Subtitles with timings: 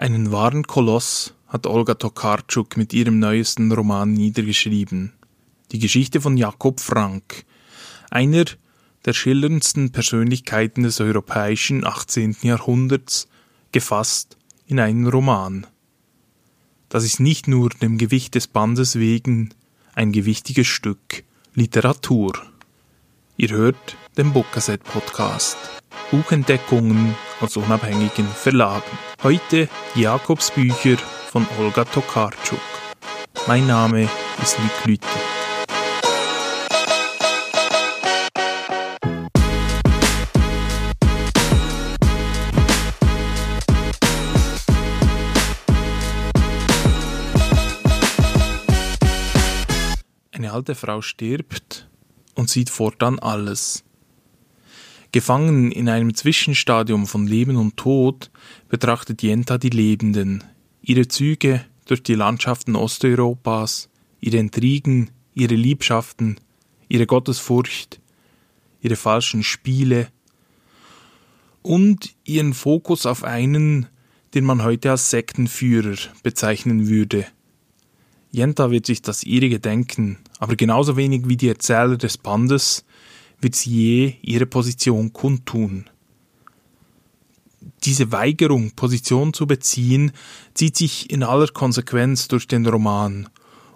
[0.00, 5.12] Einen wahren Koloss hat Olga Tokarczuk mit ihrem neuesten Roman niedergeschrieben.
[5.72, 7.44] Die Geschichte von Jakob Frank,
[8.08, 8.46] einer
[9.04, 12.36] der schillerndsten Persönlichkeiten des europäischen 18.
[12.40, 13.28] Jahrhunderts,
[13.72, 15.66] gefasst in einen Roman.
[16.88, 19.50] Das ist nicht nur dem Gewicht des Bandes wegen
[19.94, 21.24] ein gewichtiges Stück
[21.54, 22.32] Literatur.
[23.36, 25.58] Ihr hört den Bookcassette Podcast.
[26.10, 28.98] Buchentdeckungen aus unabhängigen Verlagen.
[29.22, 30.96] Heute Jakobsbücher
[31.30, 32.60] von Olga Tokarczuk.
[33.46, 34.08] Mein Name
[34.42, 35.06] ist Nick Lüthi.
[50.32, 51.88] Eine alte Frau stirbt
[52.34, 53.84] und sieht fortan alles.
[55.12, 58.30] Gefangen in einem Zwischenstadium von Leben und Tod
[58.68, 60.44] betrachtet Jenta die Lebenden,
[60.82, 63.88] ihre Züge durch die Landschaften Osteuropas,
[64.20, 66.36] ihre Intrigen, ihre Liebschaften,
[66.88, 68.00] ihre Gottesfurcht,
[68.80, 70.08] ihre falschen Spiele
[71.62, 73.86] und ihren Fokus auf einen,
[74.34, 77.26] den man heute als Sektenführer bezeichnen würde.
[78.30, 82.84] Jenta wird sich das ihrige denken, aber genauso wenig wie die Erzähler des Bandes
[83.40, 85.88] wird sie je ihre Position kundtun.
[87.84, 90.12] Diese Weigerung, Position zu beziehen,
[90.54, 93.28] zieht sich in aller Konsequenz durch den Roman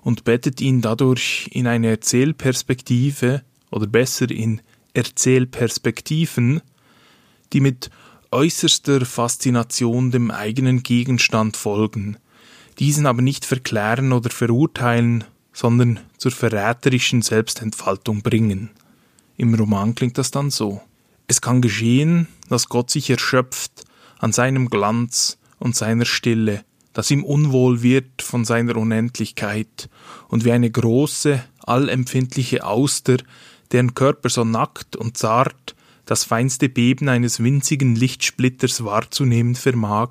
[0.03, 4.61] und bettet ihn dadurch in eine Erzählperspektive oder besser in
[4.93, 6.61] Erzählperspektiven,
[7.53, 7.91] die mit
[8.31, 12.19] äußerster Faszination dem eigenen Gegenstand folgen,
[12.79, 18.71] diesen aber nicht verklären oder verurteilen, sondern zur verräterischen Selbstentfaltung bringen.
[19.37, 20.81] Im Roman klingt das dann so.
[21.27, 23.85] Es kann geschehen, dass Gott sich erschöpft
[24.19, 29.89] an seinem Glanz und seiner Stille, dass ihm unwohl wird von seiner Unendlichkeit
[30.29, 33.17] und wie eine große, allempfindliche Auster,
[33.73, 35.75] deren Körper so nackt und zart
[36.07, 40.11] das feinste Beben eines winzigen Lichtsplitters wahrzunehmen vermag,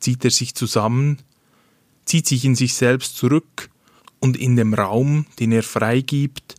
[0.00, 1.18] zieht er sich zusammen,
[2.04, 3.70] zieht sich in sich selbst zurück
[4.18, 6.56] und in dem Raum, den er freigibt,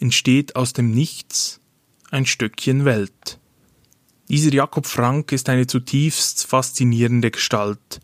[0.00, 1.60] entsteht aus dem Nichts
[2.10, 3.38] ein Stückchen Welt.
[4.28, 8.00] Dieser Jakob Frank ist eine zutiefst faszinierende Gestalt.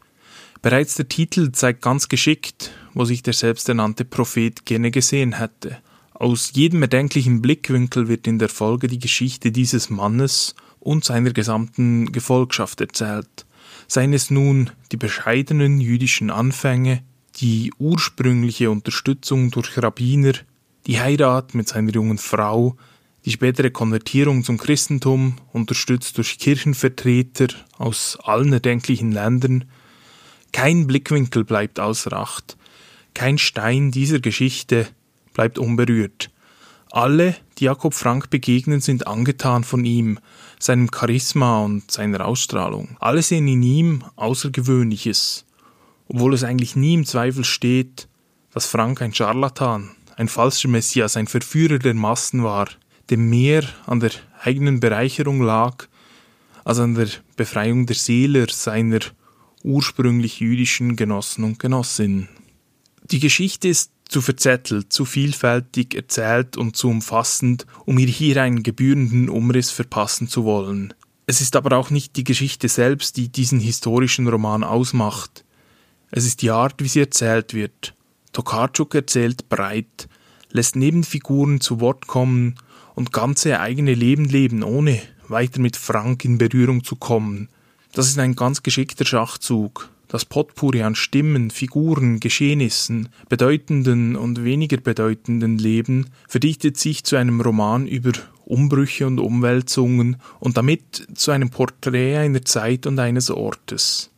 [0.62, 5.78] Bereits der Titel zeigt ganz geschickt, wo sich der selbsternannte Prophet gerne gesehen hätte.
[6.14, 12.12] Aus jedem erdenklichen Blickwinkel wird in der Folge die Geschichte dieses Mannes und seiner gesamten
[12.12, 13.46] Gefolgschaft erzählt.
[13.88, 17.02] Seien es nun die bescheidenen jüdischen Anfänge,
[17.36, 20.34] die ursprüngliche Unterstützung durch Rabbiner,
[20.86, 22.76] die Heirat mit seiner jungen Frau,
[23.24, 29.64] die spätere Konvertierung zum Christentum, unterstützt durch Kirchenvertreter aus allen erdenklichen Ländern,
[30.52, 32.56] kein Blickwinkel bleibt außer Acht,
[33.14, 34.86] kein Stein dieser Geschichte
[35.32, 36.30] bleibt unberührt.
[36.90, 40.20] Alle, die Jakob Frank begegnen, sind angetan von ihm,
[40.60, 42.96] seinem Charisma und seiner Ausstrahlung.
[43.00, 45.44] Alle sehen in ihm Außergewöhnliches,
[46.06, 48.06] obwohl es eigentlich nie im Zweifel steht,
[48.52, 52.68] dass Frank ein Scharlatan, ein falscher Messias, ein Verführer der Massen war,
[53.10, 55.86] dem mehr an der eigenen Bereicherung lag,
[56.64, 59.00] als an der Befreiung der Seele seiner
[59.62, 62.28] ursprünglich jüdischen Genossen und Genossinnen.
[63.10, 68.62] Die Geschichte ist zu verzettelt, zu vielfältig erzählt und zu umfassend, um ihr hier einen
[68.62, 70.94] gebührenden Umriss verpassen zu wollen.
[71.26, 75.44] Es ist aber auch nicht die Geschichte selbst, die diesen historischen Roman ausmacht.
[76.10, 77.93] Es ist die Art, wie sie erzählt wird.
[78.34, 80.08] Tokarczuk erzählt breit,
[80.50, 82.56] lässt Nebenfiguren zu Wort kommen
[82.94, 87.48] und ganze eigene Leben leben, ohne weiter mit Frank in Berührung zu kommen.
[87.92, 89.88] Das ist ein ganz geschickter Schachzug.
[90.08, 97.40] Das Potpourri an Stimmen, Figuren, Geschehnissen, bedeutenden und weniger bedeutenden Leben verdichtet sich zu einem
[97.40, 98.12] Roman über
[98.44, 104.10] Umbrüche und Umwälzungen und damit zu einem Porträt einer Zeit und eines Ortes.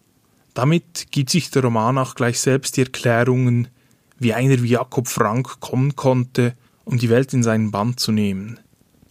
[0.55, 3.69] Damit gibt sich der Roman auch gleich selbst die Erklärungen,
[4.19, 6.55] wie einer wie Jakob Frank kommen konnte,
[6.85, 8.61] um die Welt in seinen Band zu nehmen.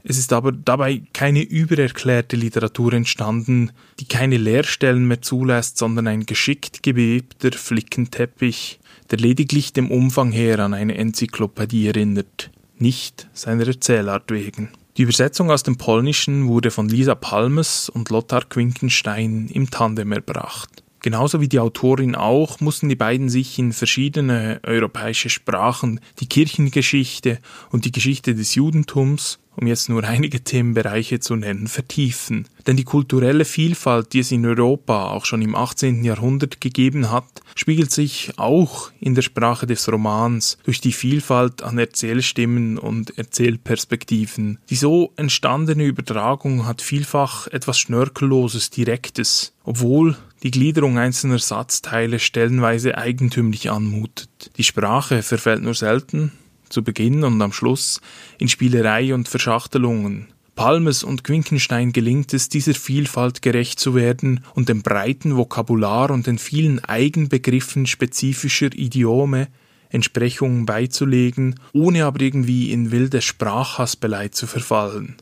[0.07, 6.28] Es ist aber dabei keine übererklärte Literatur entstanden, die keine Leerstellen mehr zulässt, sondern ein
[6.28, 8.80] geschickt gewebter Flickenteppich,
[9.10, 14.69] der lediglich dem Umfang her an eine Enzyklopädie erinnert, nicht seiner Erzählart wegen.
[14.98, 20.85] Die Übersetzung aus dem Polnischen wurde von Lisa Palmes und Lothar Quinkenstein im Tandem erbracht.
[21.06, 27.38] Genauso wie die Autorin auch mussten die beiden sich in verschiedene europäische Sprachen die Kirchengeschichte
[27.69, 32.48] und die Geschichte des Judentums um jetzt nur einige Themenbereiche zu nennen, vertiefen.
[32.68, 36.04] Denn die kulturelle Vielfalt, die es in Europa auch schon im 18.
[36.04, 41.78] Jahrhundert gegeben hat, spiegelt sich auch in der Sprache des Romans durch die Vielfalt an
[41.78, 44.60] Erzählstimmen und Erzählperspektiven.
[44.69, 52.98] Die so entstandene Übertragung hat vielfach etwas Schnörkelloses, Direktes, obwohl die Gliederung einzelner Satzteile stellenweise
[52.98, 54.51] eigentümlich anmutet.
[54.58, 56.31] Die Sprache verfällt nur selten,
[56.70, 58.02] zu Beginn und am Schluss,
[58.38, 60.28] in Spielerei und Verschachtelungen.
[60.56, 66.28] Palmes und Quinkenstein gelingt es, dieser Vielfalt gerecht zu werden und dem breiten Vokabular und
[66.28, 69.48] den vielen Eigenbegriffen spezifischer Idiome
[69.90, 75.16] Entsprechungen beizulegen, ohne aber irgendwie in wilde Sprachhaspelei zu verfallen.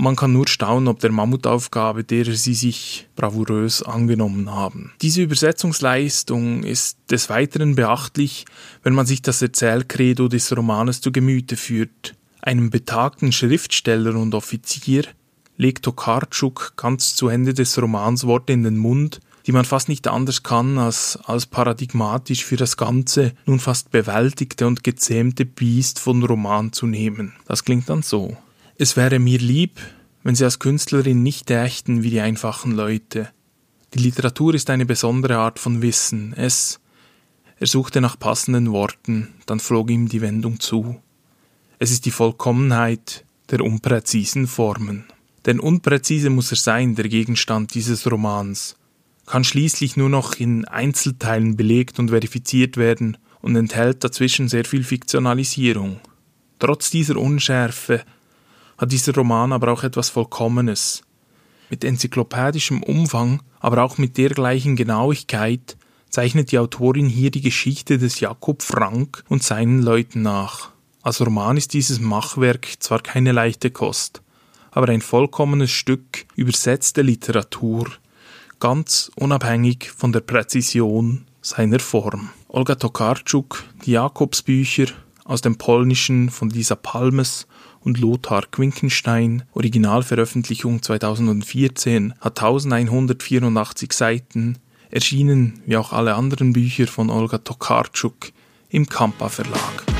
[0.00, 4.92] Man kann nur staunen, ob der Mammutaufgabe, derer sie sich bravourös angenommen haben.
[5.02, 8.44] Diese Übersetzungsleistung ist des Weiteren beachtlich,
[8.84, 12.14] wenn man sich das Erzählcredo des Romanes zu Gemüte führt.
[12.40, 15.02] Einem betagten Schriftsteller und Offizier
[15.56, 19.18] legt Tokarczuk ganz zu Ende des Romans Worte in den Mund,
[19.48, 24.68] die man fast nicht anders kann, als als paradigmatisch für das ganze, nun fast bewältigte
[24.68, 27.32] und gezähmte Biest von Roman zu nehmen.
[27.48, 28.36] Das klingt dann so.
[28.80, 29.80] Es wäre mir lieb,
[30.22, 33.28] wenn Sie als Künstlerin nicht dächten wie die einfachen Leute.
[33.92, 36.32] Die Literatur ist eine besondere Art von Wissen.
[36.36, 36.78] Es.
[37.58, 41.02] Er suchte nach passenden Worten, dann flog ihm die Wendung zu.
[41.80, 45.06] Es ist die Vollkommenheit der unpräzisen Formen.
[45.44, 48.76] Denn unpräzise muss er sein, der Gegenstand dieses Romans,
[49.26, 54.84] kann schließlich nur noch in Einzelteilen belegt und verifiziert werden und enthält dazwischen sehr viel
[54.84, 55.98] Fiktionalisierung.
[56.60, 58.04] Trotz dieser Unschärfe
[58.78, 61.02] hat dieser Roman aber auch etwas Vollkommenes.
[61.68, 65.76] Mit enzyklopädischem Umfang, aber auch mit dergleichen Genauigkeit
[66.08, 70.70] zeichnet die Autorin hier die Geschichte des Jakob Frank und seinen Leuten nach.
[71.02, 74.22] Als Roman ist dieses Machwerk zwar keine leichte Kost,
[74.70, 77.86] aber ein vollkommenes Stück übersetzte Literatur,
[78.60, 82.30] ganz unabhängig von der Präzision seiner Form.
[82.48, 84.86] Olga Tokarczuk, die Jakobsbücher
[85.28, 87.46] aus dem Polnischen von Lisa Palmes
[87.80, 94.58] und Lothar Quinkenstein, Originalveröffentlichung 2014, hat 1184 Seiten,
[94.90, 98.32] erschienen wie auch alle anderen Bücher von Olga Tokarczuk
[98.70, 99.97] im Kampa Verlag.